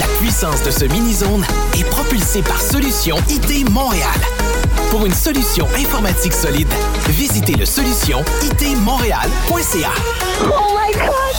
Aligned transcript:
La 0.00 0.06
puissance 0.18 0.62
de 0.62 0.70
ce 0.70 0.86
mini-zone 0.86 1.44
est 1.78 1.84
propulsée 1.84 2.40
par 2.40 2.58
Solution 2.58 3.16
IT 3.28 3.68
Montréal. 3.68 4.18
Pour 4.90 5.04
une 5.04 5.12
solution 5.12 5.68
informatique 5.76 6.32
solide, 6.32 6.72
visitez 7.10 7.52
le 7.52 7.66
solution 7.66 8.24
itmontréal.ca. 8.42 9.90
Oh 10.42 10.74
my 10.74 10.90
god! 10.94 11.36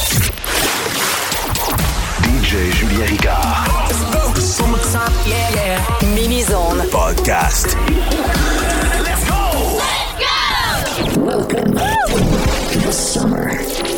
DJ 2.24 2.72
Julien 2.72 3.06
Ricard. 3.08 3.66
Mini-zone. 6.14 6.84
Podcast. 6.92 7.76
Welcome 11.18 11.74
to 11.74 12.80
the 12.80 12.92
summer. 12.92 13.91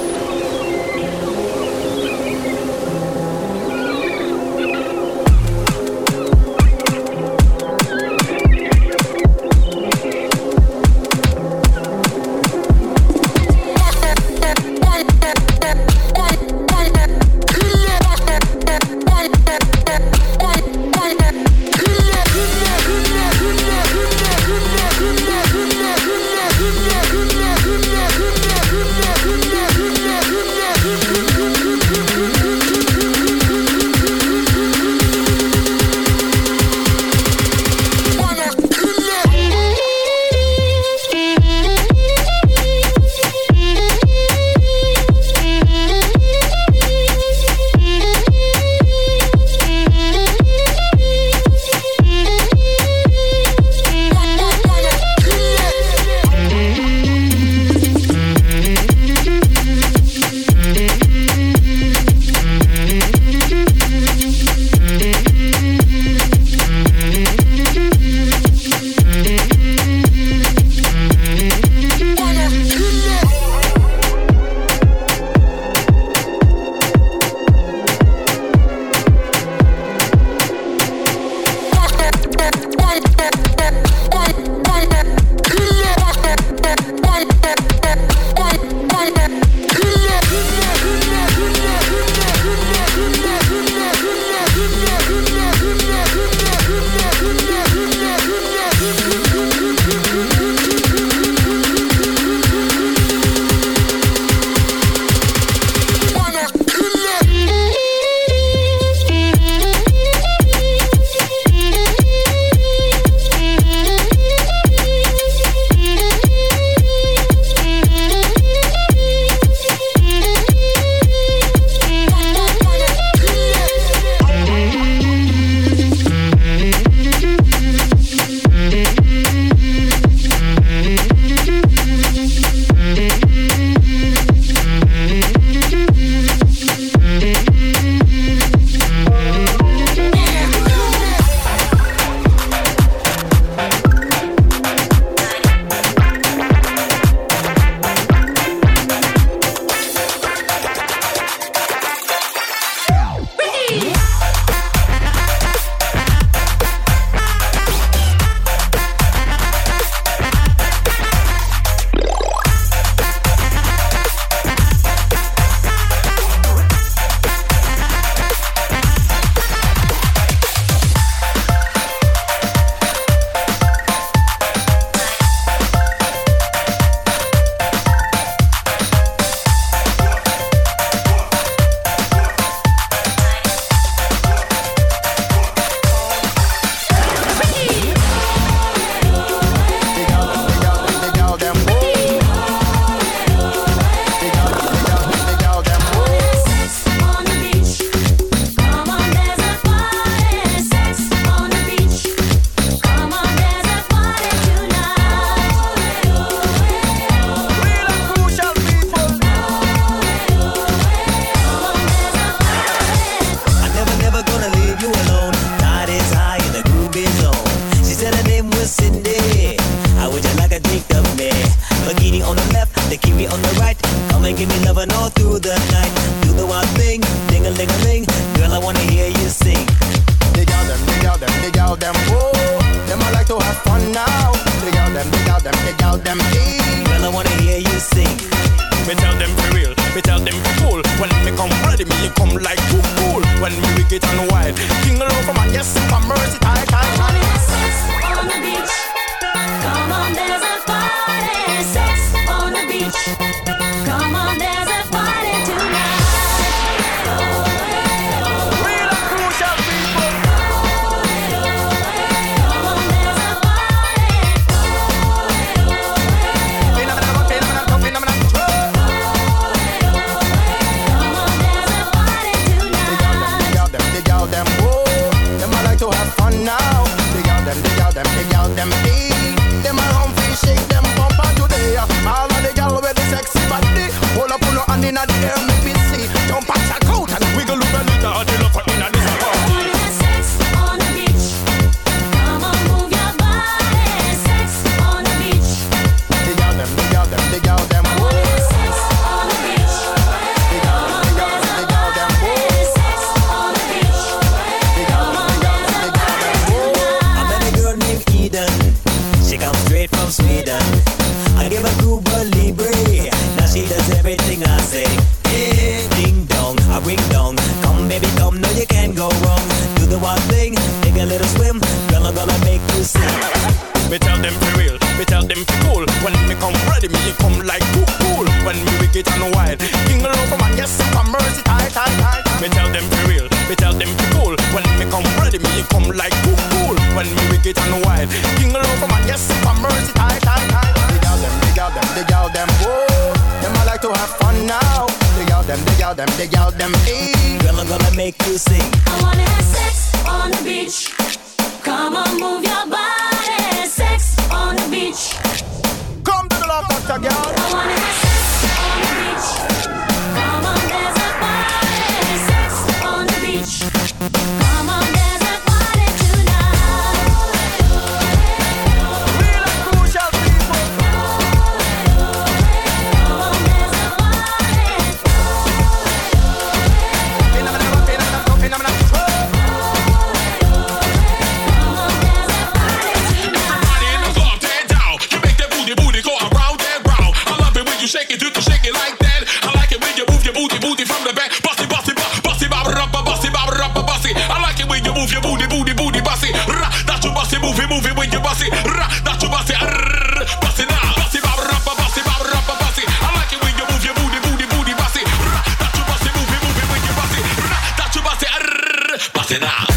nothing 409.24 409.44
I. 409.44 409.73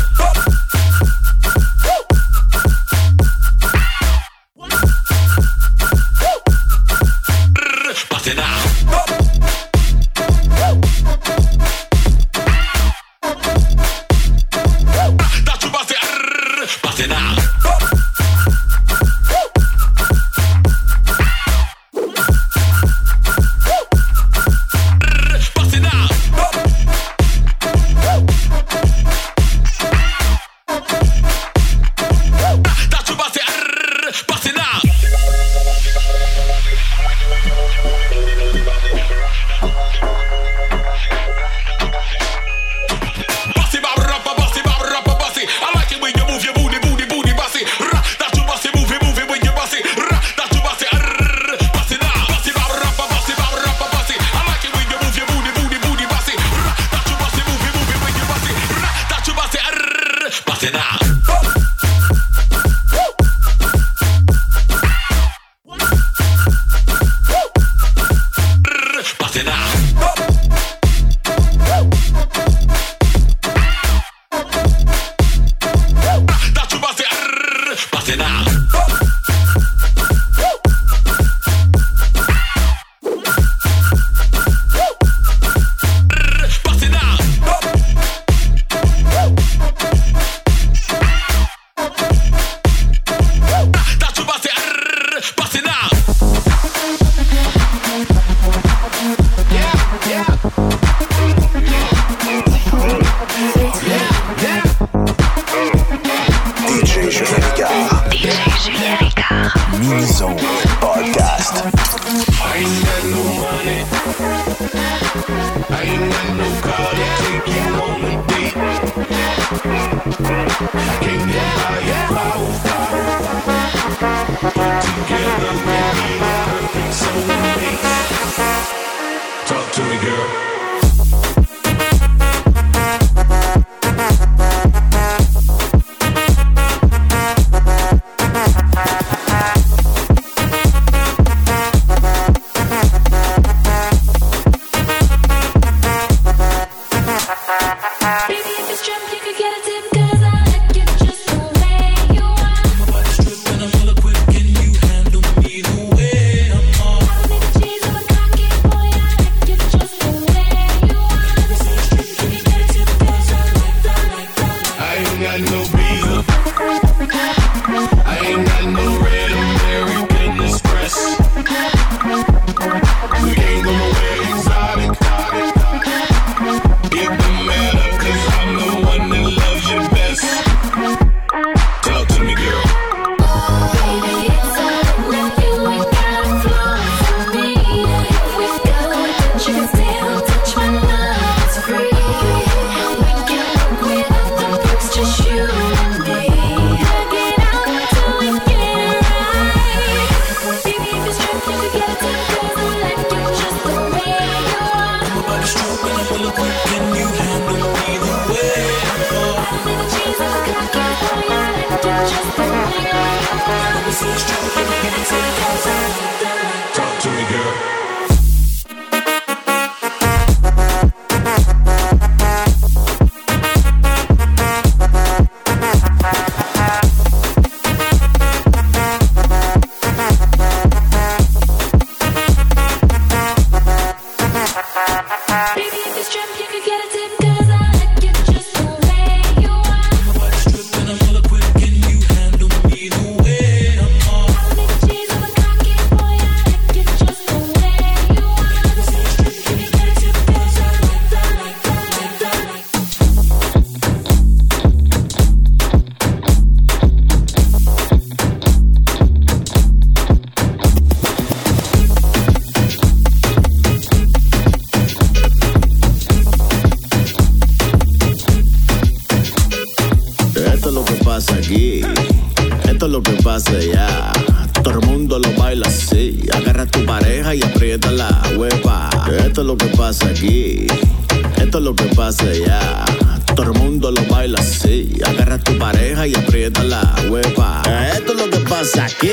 pasa 288.59 288.87
aquí. 288.87 289.11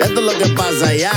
Esto 0.00 0.20
es 0.20 0.26
lo 0.26 0.32
que 0.38 0.48
pasa 0.54 0.88
allá. 0.88 1.12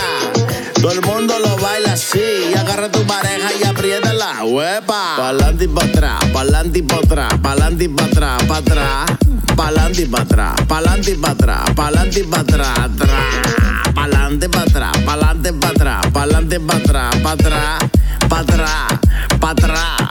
Todo 0.81 0.91
el 0.91 1.01
mundo 1.01 1.33
lo 1.39 1.55
baila 1.57 1.93
así. 1.93 2.53
Agarra 2.57 2.87
a 2.87 2.91
tu 2.91 3.05
pareja 3.07 3.49
y 3.53 3.65
aprieta 3.65 4.13
la 4.13 4.43
huepa. 4.43 5.15
Pa'lante 5.17 5.63
y 5.63 5.67
pa' 5.67 5.83
atrás, 5.85 6.25
pa'lante 6.33 6.79
y 6.79 6.81
pa' 6.81 6.97
atrás, 6.97 7.33
pa'lante 7.41 7.83
y 7.85 7.87
pa' 7.87 8.03
atrás, 8.03 8.43
pa' 8.43 8.57
atrás. 8.57 9.11
Pa'lante 9.55 10.01
y 10.01 10.05
pa' 10.05 10.21
atrás, 10.21 10.55
pa'lante 10.67 11.11
y 11.11 11.15
pa' 11.15 11.29
atrás, 11.31 11.69
pa'lante 11.73 12.19
y 12.19 12.23
pa' 12.23 12.39
atrás, 12.39 12.79
atrás. 12.79 13.93
Pa'lante 13.95 14.49
pa' 14.49 14.61
atrás, 14.61 14.97
pa'lante 15.05 15.53
pa' 15.53 15.69
atrás, 15.69 16.07
pa'lante 16.11 16.59
pa' 16.59 16.75
atrás, 16.75 17.15
pa' 17.23 17.31
atrás, 17.31 17.83
pa' 18.27 18.39
atrás, 18.39 18.99
pa' 19.39 19.51
atrás, 19.51 20.09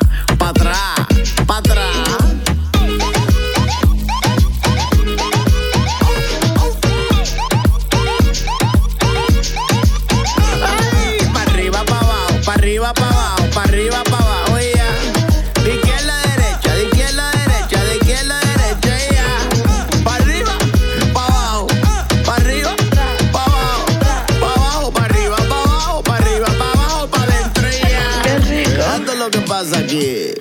pasa 29.61 29.79
aquí, 29.81 30.33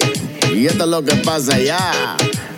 y 0.56 0.66
esto 0.66 0.86
es 0.86 0.90
lo 0.90 1.04
que 1.04 1.14
pasa 1.18 1.56
allá. 1.56 2.16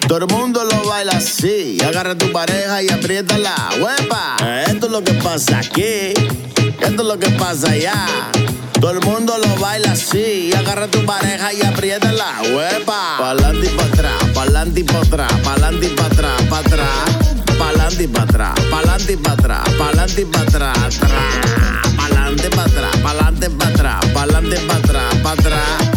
Todo 0.07 0.19
el 0.19 0.27
mundo 0.27 0.63
lo 0.63 0.87
baila 0.87 1.13
así. 1.13 1.79
Agarra 1.83 2.15
tu 2.15 2.31
pareja 2.31 2.83
y 2.83 2.89
aprieta 2.89 3.35
la 3.39 3.55
huepa. 3.79 4.35
Esto 4.67 4.85
es 4.85 4.91
lo 4.91 5.03
que 5.03 5.13
pasa 5.13 5.57
aquí. 5.57 6.13
Esto 6.79 7.01
es 7.01 7.07
lo 7.07 7.17
que 7.17 7.29
pasa 7.31 7.71
allá. 7.71 8.05
Todo 8.79 8.91
el 8.91 8.99
mundo 8.99 9.39
lo 9.39 9.55
baila 9.59 9.93
así. 9.93 10.51
Agarra 10.55 10.87
tu 10.87 11.03
pareja 11.03 11.51
y 11.51 11.63
aprieta 11.63 12.11
la 12.11 12.41
huepa. 12.53 13.17
Pa'lante 13.17 13.65
y 13.65 13.69
pa' 13.69 13.83
atrás, 13.83 14.23
pa'lante 14.35 14.79
y 14.81 14.83
pa' 14.83 14.99
atrás, 14.99 15.33
pa'lante 15.43 15.85
y 15.87 15.89
pa' 15.89 16.05
atrás, 16.05 16.41
pa' 16.47 16.59
atrás. 16.59 16.87
Pa'lante 17.57 18.03
y 18.03 18.07
pa' 18.07 18.21
atrás, 18.21 18.59
pa'lante 18.69 19.13
y 19.13 19.17
pa' 19.17 19.31
atrás, 19.31 19.63
pa'lante 19.79 20.21
y 20.21 20.25
pa' 20.25 20.41
atrás. 20.41 20.99
Pa'lante 21.97 22.49
pa' 22.49 22.63
atrás, 22.63 22.97
pa'lante 23.03 23.49
pa' 23.49 23.67
atrás, 23.67 24.05
pa'lante 24.13 24.57
pa' 24.67 24.75
atrás, 24.75 25.15
pa' 25.23 25.31
atrás, 25.31 25.90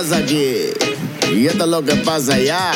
pasa 0.00 0.16
aquí. 0.16 0.72
Y 1.34 1.46
esto 1.46 1.64
es 1.64 1.70
lo 1.70 1.84
que 1.84 1.94
pasa 1.96 2.34
allá. 2.34 2.72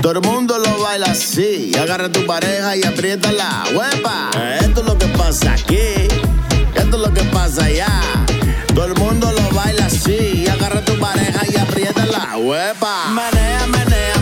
Todo 0.00 0.12
el 0.12 0.20
mundo 0.20 0.58
lo 0.58 0.78
baila 0.78 1.06
así. 1.06 1.72
Agarra 1.78 2.10
tu 2.10 2.24
pareja 2.24 2.74
y 2.76 2.82
aprieta 2.82 3.30
la 3.30 3.64
huepa. 3.74 4.30
Esto 4.60 4.80
es 4.80 4.86
lo 4.86 4.96
que 4.96 5.06
pasa 5.08 5.52
aquí. 5.52 6.08
Esto 6.74 6.96
es 6.96 7.02
lo 7.02 7.12
que 7.12 7.24
pasa 7.24 7.64
allá. 7.64 8.00
Todo 8.74 8.86
el 8.86 8.94
mundo 8.94 9.30
lo 9.32 9.54
baila 9.54 9.84
así. 9.84 10.46
Agarra 10.48 10.82
tu 10.82 10.98
pareja 10.98 11.40
y 11.52 11.58
aprieta 11.58 12.06
la 12.06 12.38
huepa. 12.38 13.10
Menea, 13.10 13.66
menea, 13.66 14.15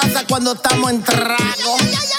pasa 0.00 0.24
cuando 0.28 0.52
estamos 0.52 0.90
en 0.90 1.02
trago. 1.02 2.17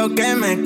y 0.00 0.08
yo 0.08 0.14
que 0.14 0.34
me 0.34 0.62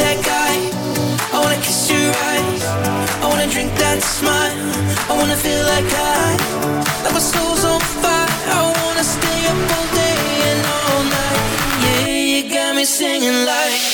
that 0.00 0.18
guy. 0.32 0.54
I 1.34 1.36
wanna 1.42 1.60
kiss 1.66 1.90
your 1.92 2.10
eyes. 2.32 2.62
I 3.22 3.26
wanna 3.30 3.48
drink 3.54 3.70
that 3.82 3.98
smile. 4.02 4.56
I 5.10 5.12
wanna 5.18 5.36
feel 5.36 5.62
like 5.74 5.88
I, 6.18 6.28
like 7.04 7.14
my 7.18 7.24
soul's 7.32 7.64
on 7.72 7.80
fire. 8.02 8.28
I 8.56 8.60
wanna 8.80 9.04
stay 9.16 9.40
up 9.52 9.60
all 9.76 9.88
day 10.02 10.20
and 10.50 10.60
all 10.76 11.02
night. 11.18 11.42
Yeah, 11.84 12.32
you 12.32 12.40
got 12.56 12.74
me 12.76 12.84
singing 12.84 13.38
like. 13.44 13.89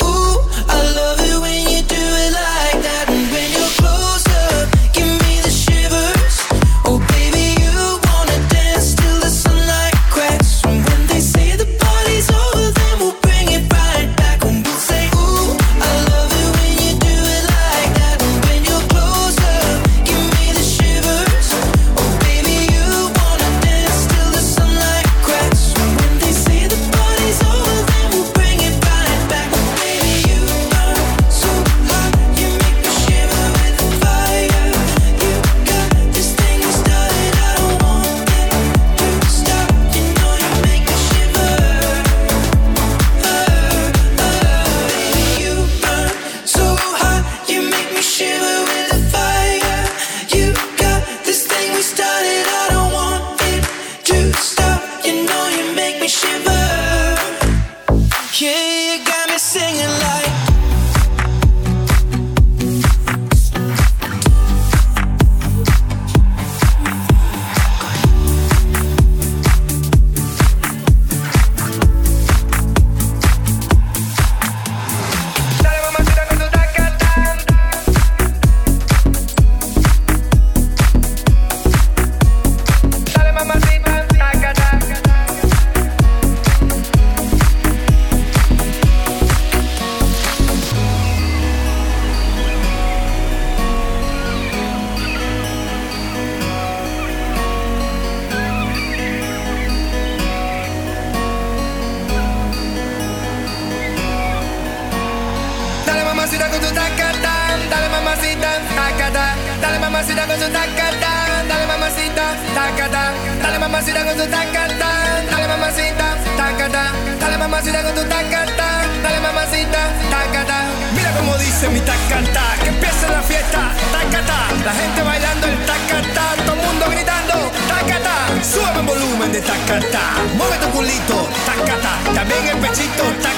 Cachito, 132.77 133.36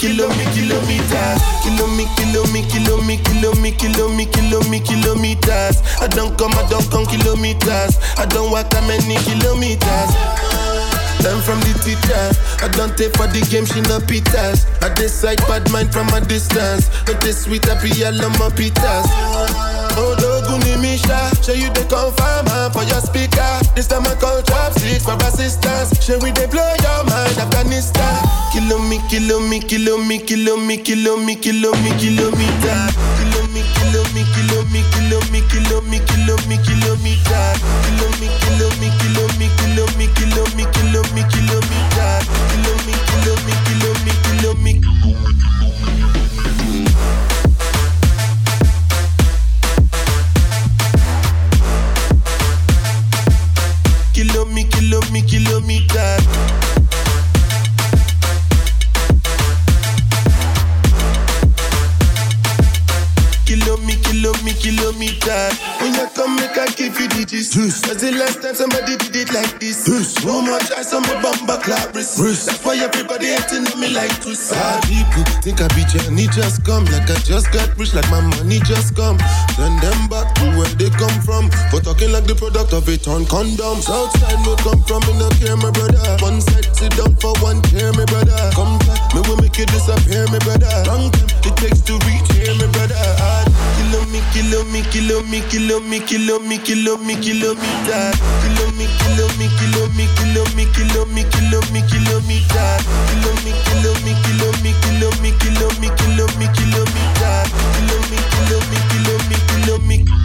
kilo 0.00 0.28
me, 0.28 0.44
kilo 0.56 0.80
me, 0.88 0.96
kilometers. 0.96 1.42
Kilo 1.62 1.86
me, 1.92 2.06
kilo 2.16 2.42
me, 2.48 2.62
kilo 2.64 2.96
me, 3.02 3.16
kilo 3.18 3.52
me, 3.52 3.72
kilo 3.72 4.08
me, 4.08 4.26
kilo 4.26 4.60
me, 4.70 4.80
kilometers. 4.80 5.76
I 6.00 6.08
don't 6.08 6.36
come, 6.38 6.52
I 6.56 6.66
don't 6.70 6.88
come 6.90 7.04
kilometers. 7.04 7.98
I 8.16 8.24
don't 8.26 8.50
walk 8.50 8.70
that 8.70 8.84
many 8.88 9.16
kilometers. 9.28 10.10
Learn 11.20 11.40
from 11.44 11.60
the 11.60 11.76
teacher. 11.84 12.24
I 12.64 12.68
don't 12.72 12.96
take 12.96 13.12
for 13.16 13.26
the 13.28 13.44
game, 13.52 13.66
she 13.66 13.82
no 13.82 14.00
pitas. 14.00 14.64
I 14.80 14.88
decide 14.94 15.38
bad 15.44 15.70
mind 15.70 15.92
from 15.92 16.08
a 16.16 16.20
distance. 16.20 16.88
Not 17.06 17.20
this 17.20 17.44
sweet, 17.44 17.64
happy, 17.66 17.90
yellow, 17.90 18.30
my 18.40 18.48
pitas. 18.48 19.04
Oh, 20.00 20.16
Doguni 20.16 20.80
Misha, 20.80 21.28
show 21.44 21.52
you 21.52 21.68
the 21.76 21.84
confirm 21.92 22.48
for 22.72 22.84
your 22.88 23.04
speaker. 23.04 23.59
This 23.74 23.86
time 23.86 24.04
I 24.06 24.14
call 24.16 24.42
chopsticks 24.42 25.04
for 25.04 25.16
assistance. 25.24 25.94
Show 26.04 26.18
we 26.18 26.30
they 26.32 26.46
blow 26.46 26.66
your 26.82 27.04
mind, 27.04 27.38
Afghanistan. 27.38 28.18
Kilo 28.52 28.78
me, 28.78 29.00
kilo 29.08 29.40
me, 29.40 29.60
kilo 29.60 29.96
me, 29.96 30.18
kilo 30.18 30.56
me, 30.56 30.76
kilo 30.76 31.16
me, 31.16 31.34
kilo 31.36 31.72
me, 31.80 31.90
kilometer. 31.96 32.80
Kilo 33.16 33.40
me, 33.54 33.62
kilo 33.78 34.02
me, 34.12 34.22
kilo 34.34 34.60
me, 34.74 34.82
kilo 34.92 35.18
me, 35.32 35.40
kilo 35.48 35.80
me, 35.88 35.98
kilo 36.04 36.36
me, 36.48 36.56
kilometer. 36.66 37.46
Kilo 37.86 38.06
me, 38.20 38.28
kilo 38.42 38.68
me, 38.80 38.88
kilo 39.00 39.24
me, 39.38 39.48
kilo 39.56 39.86
me, 39.96 40.06
kilo 40.18 40.44
me, 40.56 40.64
kilo 40.74 41.02
me, 41.14 41.22
kilometer. 41.30 42.12
Kilo 42.50 42.72
me, 42.84 42.94
kilo 43.08 43.34
me, 43.46 43.54
kilo 43.64 43.90
me, 44.04 44.12
kilo 44.24 44.50
me. 44.60 44.72
Kilo 44.82 45.59
This. 67.50 67.80
Cause 67.80 68.00
the 68.00 68.12
last 68.12 68.42
time 68.42 68.54
somebody 68.54 68.96
did 68.96 69.16
it 69.16 69.34
like 69.34 69.58
this. 69.58 69.82
This. 69.82 70.22
How 70.22 70.40
much 70.40 70.68
try 70.68 70.82
some 70.82 71.02
my 71.02 71.20
bumper 71.20 71.58
clap 71.60 71.92
wrist. 71.96 72.20
wrist 72.20 72.59
everybody 72.80 73.26
hating 73.36 73.66
on 73.68 73.80
me 73.80 73.88
like 73.92 74.12
to 74.24 74.34
sad 74.34 74.82
people. 74.88 75.24
Think 75.44 75.60
I 75.60 75.68
be 75.76 75.84
Johnny 75.84 76.26
just 76.32 76.64
come. 76.64 76.84
Like 76.86 77.08
I 77.10 77.16
just 77.20 77.52
got 77.52 77.68
rich, 77.76 77.94
like 77.94 78.08
my 78.10 78.20
money 78.20 78.60
just 78.64 78.96
come. 78.96 79.18
Send 79.56 79.76
them 79.80 80.08
back 80.08 80.34
to 80.40 80.44
where 80.56 80.72
they 80.80 80.90
come 80.90 81.14
from. 81.20 81.50
For 81.70 81.80
talking 81.80 82.12
like 82.12 82.24
the 82.24 82.34
product 82.34 82.72
of 82.72 82.88
a 82.88 82.96
torn 82.96 83.26
condom. 83.26 83.80
Southside 83.84 84.40
no 84.44 84.56
come 84.64 84.80
from, 84.88 85.04
me 85.06 85.12
no 85.20 85.28
care, 85.38 85.56
my 85.56 85.70
brother. 85.70 86.00
One 86.24 86.40
side 86.40 86.68
sit 86.74 86.96
down 86.96 87.16
for 87.16 87.36
one 87.44 87.60
care, 87.68 87.92
my 87.92 88.04
brother. 88.08 88.36
Come 88.56 88.78
back, 88.88 88.98
me 89.14 89.20
will 89.28 89.36
make 89.38 89.56
you 89.58 89.66
disappear, 89.68 90.24
my 90.32 90.40
brother. 90.40 90.72
Long 90.88 91.12
time 91.12 91.28
it 91.44 91.54
takes 91.60 91.80
to 91.84 91.94
reach 92.08 92.28
here, 92.32 92.54
my 92.56 92.66
brother. 92.72 92.96
Hard. 93.20 93.48
Kilo 93.76 94.00
me, 94.12 94.20
kilo 94.32 94.64
me, 94.72 94.80
kilo 94.92 95.20
me, 95.28 95.40
kilo 95.50 95.80
me, 95.80 95.98
kilo 96.00 96.38
me, 96.38 96.58
kilo 96.58 96.96
me, 96.96 97.14
kilometer. 97.16 98.04
Kilo 98.44 98.64
me, 98.78 98.86
kilo 99.02 99.26
me, 99.36 99.56
kilo 99.58 99.88
me, 99.92 100.06
kilo 100.06 100.44
me, 100.54 100.64
kilometer 102.78 104.30
kilometer 104.30 105.38
kilometer 105.38 106.06
kilometer 109.44 110.19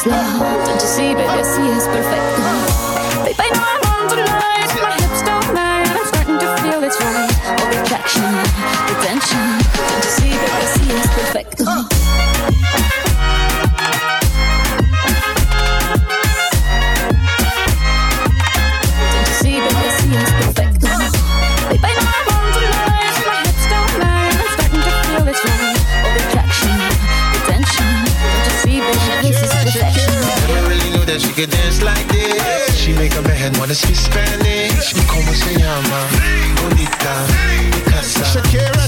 es 0.00 0.10
see? 0.10 0.38
fantasía, 0.38 1.14
bebé, 1.14 1.28
así 1.28 1.60
es 1.76 1.84
perfecto. 1.88 2.69
could 31.40 31.50
dance 31.50 31.82
like 31.82 32.06
this. 32.08 32.76
She 32.76 32.92
make 32.92 33.16
up 33.16 33.24
her 33.24 33.32
head, 33.32 33.56
wanna 33.56 33.74
speak 33.74 33.96
Spanish. 33.96 34.92
¿Cómo 35.06 35.32
se 35.32 35.58
llama? 35.58 36.00
Bonita. 36.62 37.14
Shakira. 38.32 38.79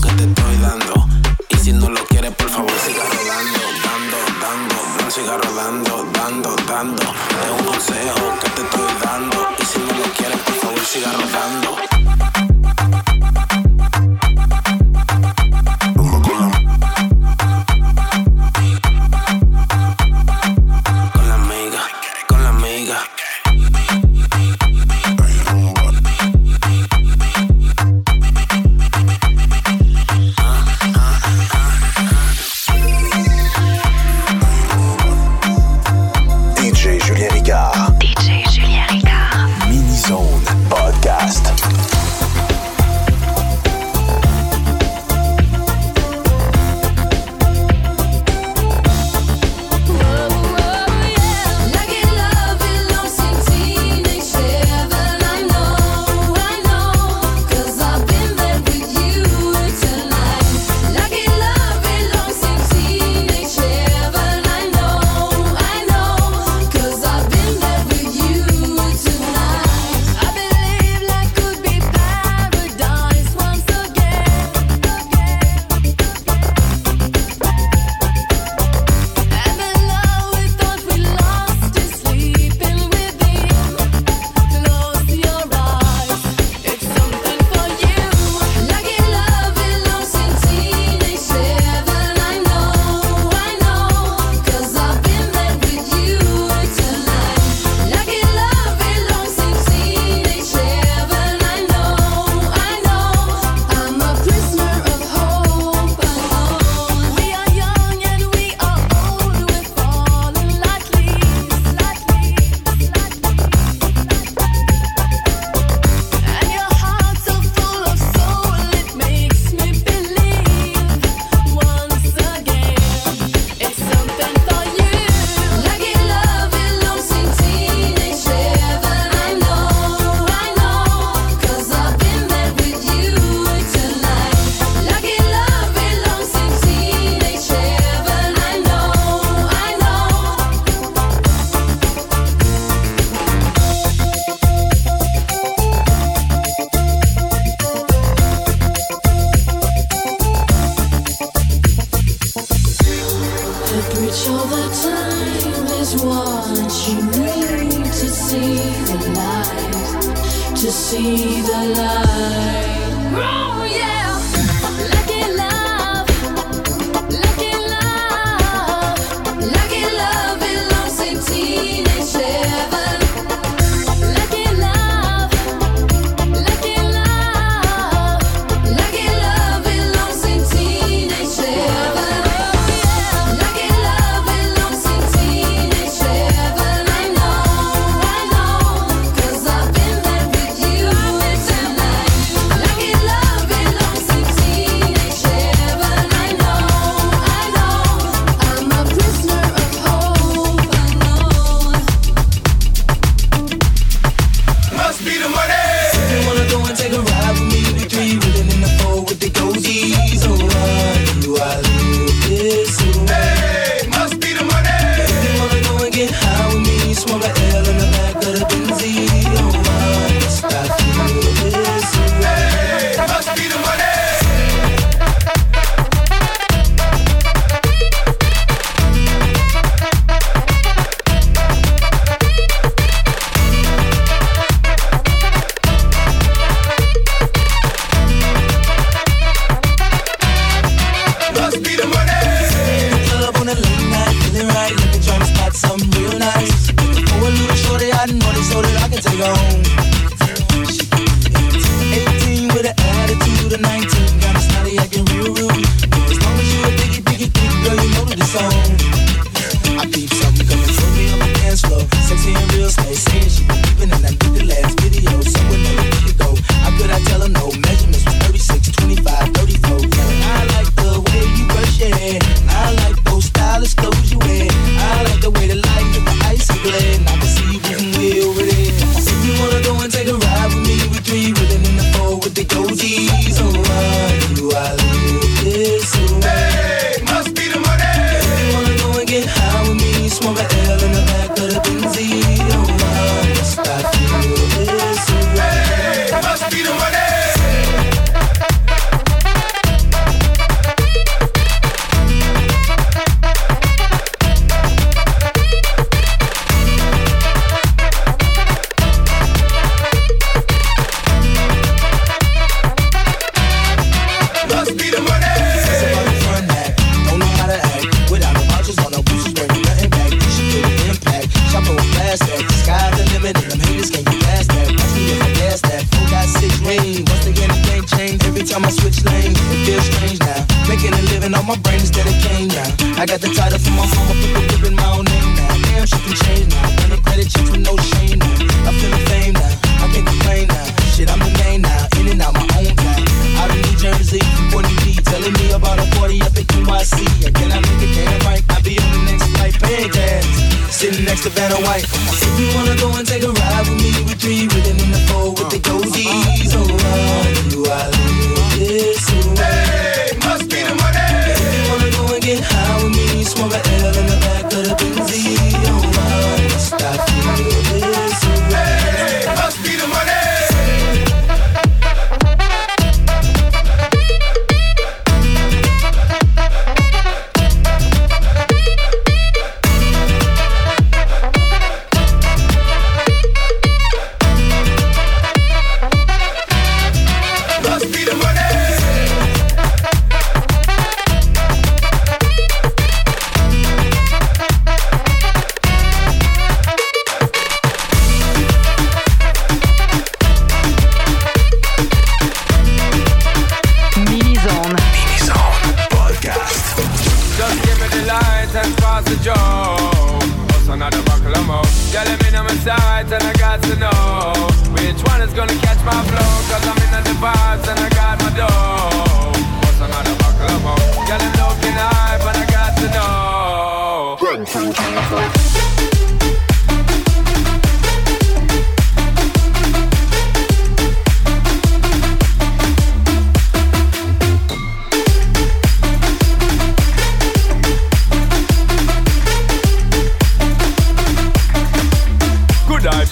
que 0.00 0.08
te 0.10 0.24
estoy 0.24 0.56
dando. 0.58 1.06
Y 1.48 1.56
si 1.56 1.72
no 1.72 1.88
lo 1.88 2.04
quieres, 2.06 2.32
por 2.34 2.48
favor, 2.48 2.70
siga 2.84 3.04
rodando, 3.04 3.60
dando, 3.84 4.16
dando. 4.40 5.04
No 5.04 5.10
siga 5.10 5.36
rodando, 5.36 6.10
dando, 6.12 6.56
dando. 6.68 7.02
Es 7.02 7.60
un 7.60 7.66
consejo 7.66 8.38
que 8.40 8.50
te 8.50 8.62
estoy 8.62 8.92
dando. 9.04 9.48
Y 9.58 9.64
si 9.64 9.78
no 9.78 9.98
lo 9.98 10.12
quieres, 10.14 10.38
por 10.38 10.54
favor, 10.54 10.80
siga 10.84 11.12
rodando. 11.12 11.97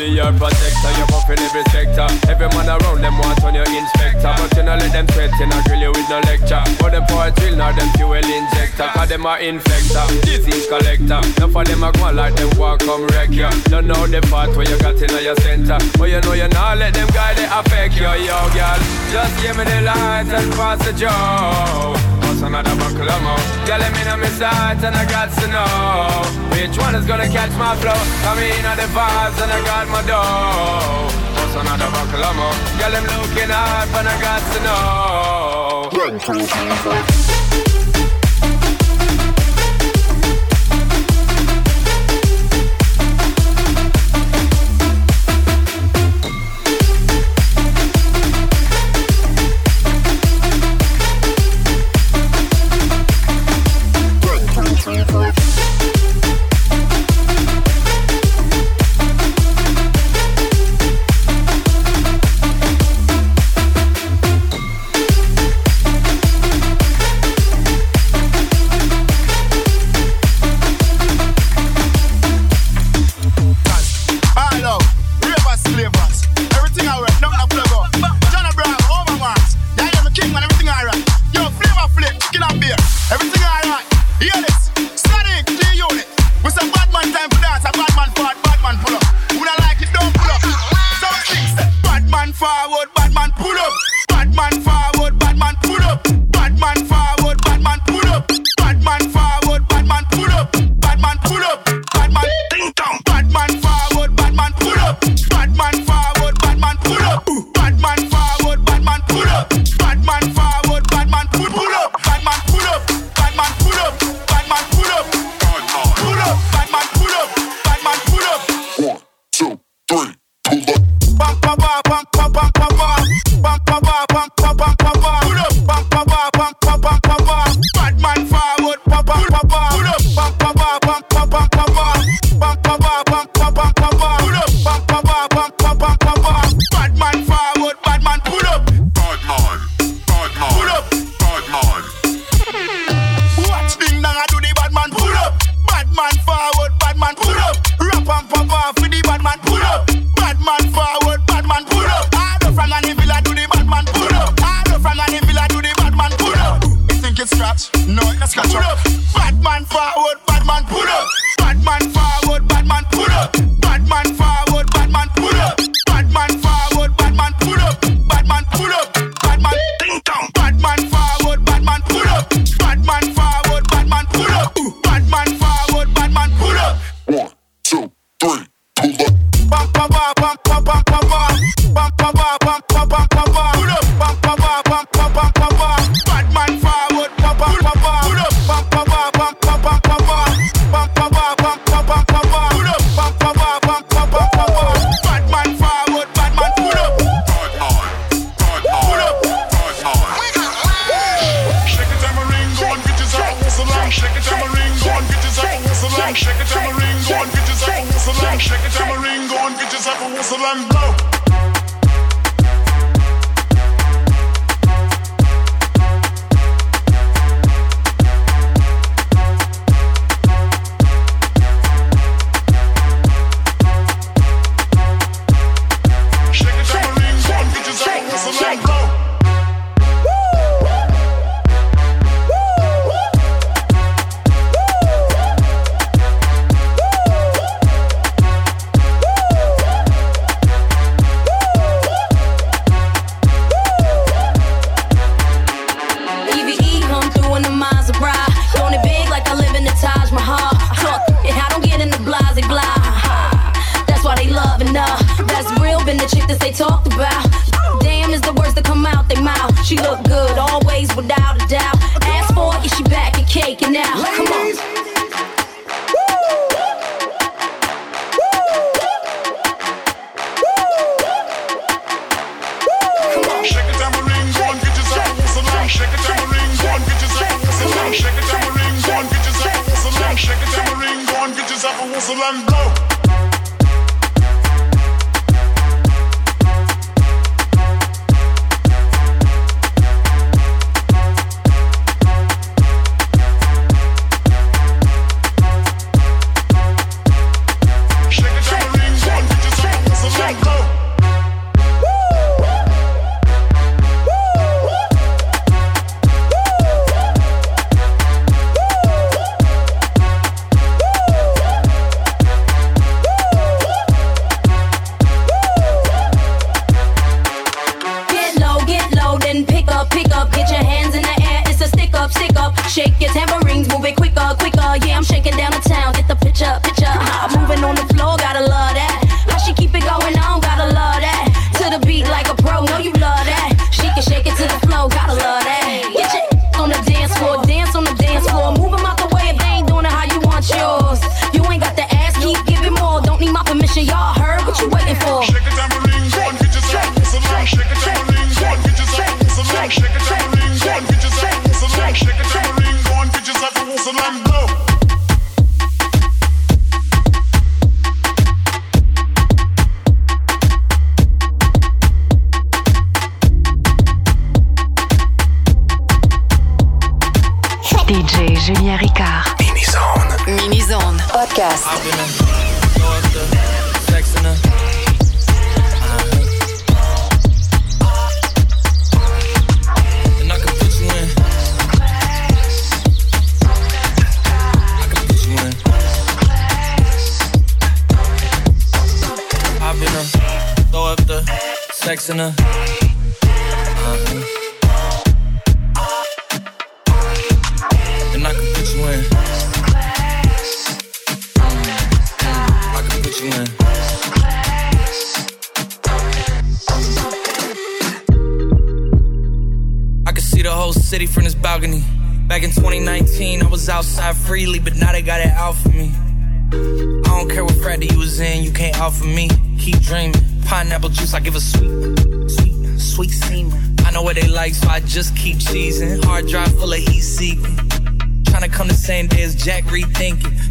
Be 0.06 0.14
your 0.14 0.32
protector. 0.38 0.90
You're 0.96 1.10
buffing 1.10 1.42
every 1.42 1.64
sector. 1.74 2.06
Every 2.30 2.48
man 2.54 2.68
around 2.70 3.02
them 3.02 3.18
want 3.18 3.42
on 3.42 3.54
your 3.54 3.66
inspector. 3.66 4.32
But 4.38 4.56
you 4.56 4.62
know 4.62 4.76
let 4.76 4.92
them 4.92 5.06
sweat, 5.10 5.30
you 5.38 5.46
know 5.46 5.60
grill 5.66 5.80
you 5.80 5.90
with 5.90 6.08
no 6.08 6.18
lecture. 6.20 6.62
For 6.78 6.90
them 6.90 7.04
for 7.06 7.26
a 7.26 7.30
drill, 7.30 7.56
now 7.56 7.72
them 7.72 7.90
fuel 7.96 8.14
injector. 8.14 8.88
Cause 8.94 9.08
them 9.08 9.26
are 9.26 9.38
infector, 9.38 10.06
disease 10.22 10.66
collector. 10.66 11.20
None 11.38 11.50
for 11.50 11.64
them 11.64 11.82
a 11.82 11.92
go 11.92 12.10
like 12.12 12.34
them 12.36 12.50
walk 12.58 12.80
come 12.80 13.06
wreck 13.08 13.30
you. 13.30 13.50
Don't 13.66 13.86
know 13.86 14.06
the 14.06 14.20
part 14.30 14.54
where 14.56 14.68
you 14.68 14.78
got 14.78 14.94
in 14.94 15.10
your 15.22 15.36
center. 15.36 15.78
But 15.98 16.10
you 16.10 16.20
know 16.20 16.32
you 16.32 16.48
not 16.48 16.78
let 16.78 16.94
them 16.94 17.08
guide 17.08 17.38
it 17.38 17.50
affect 17.50 17.96
you, 17.96 18.12
yo, 18.26 18.38
girl. 18.54 18.78
Just 19.10 19.34
give 19.42 19.56
me 19.56 19.64
the 19.64 19.82
light 19.82 20.30
and 20.30 20.52
pass 20.54 20.78
the 20.84 20.92
joe. 20.92 22.05
What's 22.36 22.48
another 22.48 22.76
buckle 22.76 23.08
of 23.08 23.22
more? 23.22 23.40
Girl, 23.64 23.80
me 23.96 24.04
know 24.04 24.18
my 24.18 24.28
sight 24.28 24.84
and 24.84 24.94
I 24.94 25.08
got 25.08 25.32
to 25.40 25.48
know 25.48 26.20
which 26.52 26.76
one 26.76 26.94
is 26.94 27.06
gonna 27.06 27.30
catch 27.30 27.50
my 27.56 27.74
flow. 27.76 27.96
Come 28.24 28.38
in 28.40 28.62
on 28.66 28.76
the 28.76 28.84
vibes 28.92 29.40
and 29.40 29.50
I 29.50 29.64
got 29.64 29.88
my 29.88 30.02
dough. 30.04 30.20
Oh, 30.20 31.08
What's 31.32 31.56
another 31.56 31.88
buckle 31.88 32.22
of 32.28 32.36
more? 32.36 32.52
Girl, 32.76 32.92
I'm 32.92 33.08
looking 33.08 33.50
up 33.50 33.88
and 33.88 34.06
I 34.06 34.20
got 34.20 34.44
to 34.52 34.60
know. 34.68 35.88
in 36.12 37.45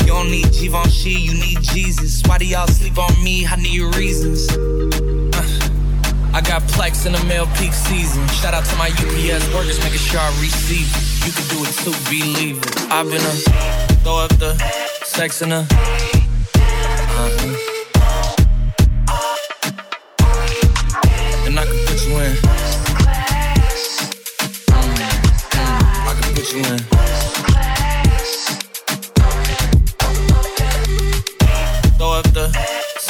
You 0.01 0.07
don't 0.07 0.29
need 0.31 0.51
Givenchy, 0.51 1.11
you 1.11 1.33
need 1.33 1.61
Jesus. 1.61 2.21
Why 2.25 2.37
do 2.37 2.45
y'all 2.45 2.67
sleep 2.67 2.97
on 2.97 3.11
me? 3.23 3.45
I 3.45 3.55
need 3.55 3.95
reasons. 3.95 4.49
Uh, 4.51 5.41
I 6.33 6.41
got 6.41 6.61
plex 6.63 7.05
in 7.05 7.13
the 7.13 7.23
mail 7.25 7.47
peak 7.57 7.73
season. 7.73 8.27
Shout 8.27 8.53
out 8.53 8.65
to 8.65 8.75
my 8.77 8.89
UPS 8.89 9.53
workers, 9.53 9.79
making 9.83 9.99
sure 9.99 10.19
I 10.19 10.29
receive 10.41 10.87
it. 10.87 11.25
You 11.25 11.31
can 11.31 11.45
do 11.49 11.63
it 11.63 11.73
too, 11.83 11.95
believe 12.09 12.57
it. 12.57 12.91
I've 12.91 13.07
been 13.09 13.21
a 13.21 13.35
throw 14.03 14.17
up 14.17 14.31
the 14.37 14.55
sex 15.03 15.41
in 15.41 15.51
her. 15.51 16.24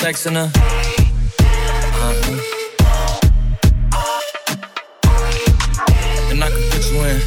Sex 0.05 0.27
in 0.27 0.35
her. 0.35 0.51
Uh-huh. 1.97 2.37
And 6.29 6.43
I 6.43 6.49
can 6.53 6.63
put 6.69 6.83
you 6.91 6.97
in. 7.09 7.17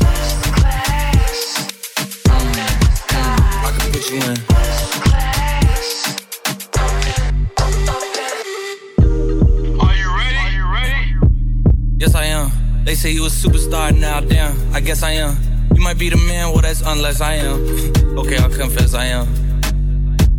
I 3.67 3.71
can 3.75 3.87
put 3.91 4.05
you 4.11 4.19
in. 4.31 4.39
Are 9.81 9.95
you 9.97 10.09
ready? 10.17 10.39
Yes, 11.99 12.15
I 12.15 12.27
am. 12.27 12.53
They 12.85 12.95
say 12.95 13.11
you 13.11 13.25
a 13.27 13.29
superstar 13.29 13.93
now, 13.99 14.21
damn. 14.21 14.55
I 14.73 14.79
guess 14.79 15.03
I 15.03 15.15
am. 15.15 15.37
You 15.75 15.83
might 15.83 15.99
be 15.99 16.11
the 16.11 16.17
man, 16.17 16.53
well, 16.53 16.63
that's 16.63 16.83
unless 16.83 17.21
I 17.21 17.35
am. 17.35 17.59
okay, 18.21 18.37
I'll 18.37 18.49
confess 18.49 18.95
I 18.95 19.07
am. 19.07 19.48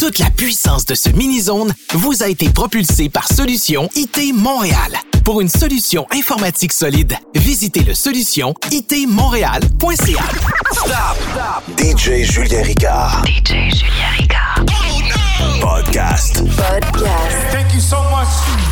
Toute 0.00 0.18
la 0.18 0.30
puissance 0.30 0.84
de 0.84 0.96
ce 0.96 1.10
mini-zone 1.10 1.72
vous 1.94 2.24
a 2.24 2.28
été 2.28 2.48
propulsée 2.48 3.08
par 3.08 3.28
Solution 3.28 3.88
IT 3.94 4.34
Montréal. 4.34 4.98
Pour 5.24 5.40
une 5.40 5.48
solution 5.48 6.06
informatique 6.10 6.72
solide, 6.72 7.16
visitez 7.34 7.84
le 7.84 7.94
solution 7.94 8.54
itmontréal.ca. 8.70 10.24
DJ 11.78 12.24
Julien 12.24 12.62
Ricard. 12.62 13.24
DJ 13.24 13.70
Julien 13.70 14.10
Ricard. 14.18 14.64
Podcast. 15.60 16.42
Thank 17.52 17.72
you 17.74 17.80
so 17.80 17.98
much. 18.10 18.71